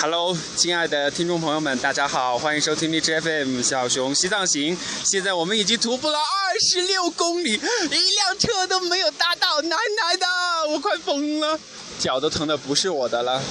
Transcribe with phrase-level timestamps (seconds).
[0.00, 4.78] Hello，亲爱的听众朋友们，大家好，欢迎收听荔枝 FM 小熊西藏行。
[5.04, 10.26] 现在我们已经徒步了二十六公里，一辆车都没有搭到，奶奶的，
[10.70, 11.58] 我快疯了，
[11.98, 13.42] 脚都疼的不是我的了。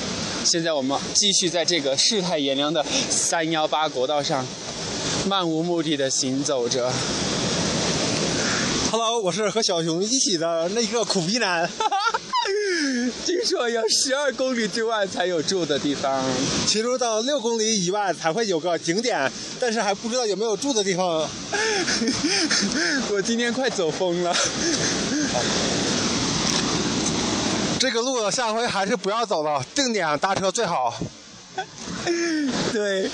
[0.46, 4.48] 现在我们继续在这个世态炎凉的三幺八国道上，
[5.27, 6.89] 漫无目的的行走着。
[8.89, 11.70] Hello，我是和小熊一起的那个苦逼男。
[13.26, 16.24] 听说要十二公里之外才有住的地方。
[16.66, 21.28] 其中到六公里以外才会有个景点，但是还不知道有没有住的地方。
[23.12, 24.36] 我今天快走疯了。
[27.80, 30.94] 这个路下回还是不要走了，定点搭车最好。
[32.73, 33.09] 对，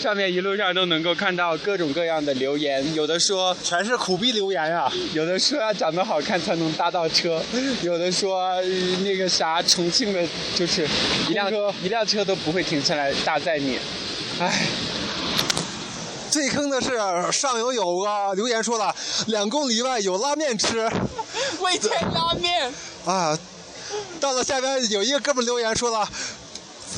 [0.00, 7.42] 上面一路上都能够看到各种各样的留言，有的说全是苦逼留言啊、有的说要长得好看才能搭到车，
[7.82, 8.62] 有的说、呃
[9.04, 10.88] 那个啥重庆的，就是
[11.28, 11.72] 一辆车。
[11.82, 13.78] 一辆车都不会停下来搭载你。
[14.40, 14.66] 唉，
[16.30, 16.98] 最坑的是
[17.30, 18.94] 上游有个留言说了，
[19.28, 20.88] 两公里外有拉面吃。
[21.60, 22.72] 味千拉面，
[23.04, 23.38] 啊，
[24.18, 26.08] 到了下边有一个哥们留言说了，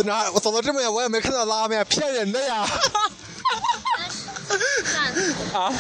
[0.04, 2.66] 哪我走到这么远我也没看到拉面，骗人的呀。
[5.52, 5.72] 啊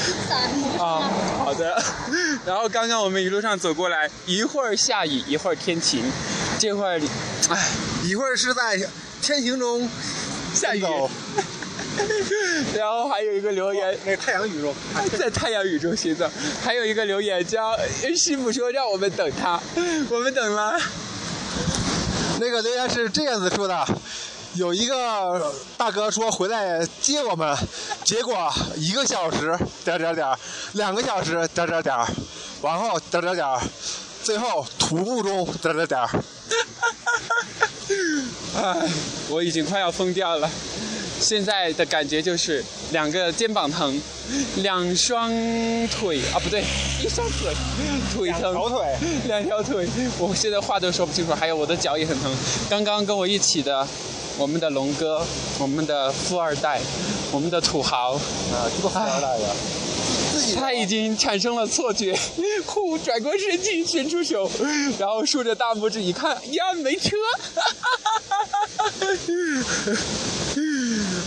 [0.78, 1.82] 啊，好的。
[2.44, 6.02] 然后刚刚我们一路上走过来，一会儿下雨，一会儿天晴，
[6.58, 7.00] 这会儿，
[7.48, 7.68] 唉，
[8.04, 8.78] 一会儿是在
[9.22, 9.88] 天晴中
[10.54, 10.82] 下雨，
[12.76, 14.74] 然后还有一个留言，那太阳雨中。
[15.18, 16.30] 在太阳雨中行走。
[16.62, 19.60] 还有一个留言叫呃师傅说让我们等他，
[20.10, 20.78] 我们等了。
[22.40, 23.86] 那个留言是这样子说的：
[24.54, 27.56] 有一个大哥说回来接我们，
[28.04, 30.26] 结果一个小时点点点，
[30.72, 31.96] 两个小时点点点，
[32.62, 33.46] 然后点点点，
[34.22, 36.00] 最后徒步中点点点。
[38.56, 38.88] 唉，
[39.30, 40.48] 我已经快要疯掉了。
[41.28, 44.00] 现在的感觉就是两个肩膀疼，
[44.62, 45.30] 两双
[45.88, 46.64] 腿啊不对，
[47.04, 47.52] 一双腿，
[48.14, 48.96] 腿疼，两条腿，
[49.26, 49.86] 两条腿，
[50.18, 52.34] 我现在话都说不清楚，还有我的脚也很疼。
[52.70, 53.86] 刚刚跟我一起的，
[54.38, 55.22] 我们的龙哥，
[55.58, 56.80] 我们的富二代，
[57.30, 59.50] 我们的土豪，啊，这个富二代呀，
[60.58, 62.18] 他已经产生了错觉，
[62.64, 64.50] 呼，转过身去，伸出手，
[64.98, 67.10] 然后竖着大拇指一看，呀，没车。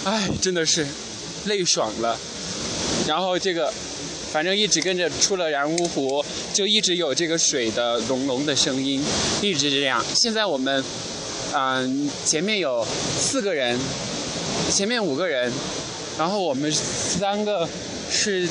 [0.04, 0.86] 哎，真的是
[1.46, 2.18] 累爽了。
[3.08, 3.72] 然后这个，
[4.32, 6.24] 反正一直跟着出了然乌湖，
[6.54, 9.04] 就一直有这个水的隆隆的声音，
[9.42, 10.04] 一直这样。
[10.16, 10.84] 现在我们，
[11.54, 12.86] 嗯、前面有
[13.20, 13.80] 四个人，
[14.72, 15.52] 前面五个人，
[16.18, 17.68] 然后我们三个
[18.10, 18.48] 是，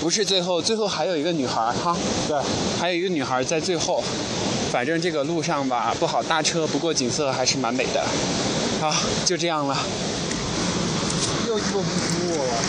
[0.00, 0.60] 不是最后？
[0.60, 2.36] 最后还有一个女孩儿哈，对，
[2.78, 4.02] 还有一个女孩在最后。
[4.70, 8.04] 反正这个路上吧不好搭车，不过景色还是蛮美的。
[8.80, 9.74] 好，就这样了。
[11.48, 12.68] 又鸡巴不服我了。